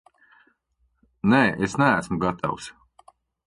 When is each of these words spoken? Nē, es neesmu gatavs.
Nē, 1.33 1.43
es 1.69 1.77
neesmu 1.85 2.21
gatavs. 2.27 2.75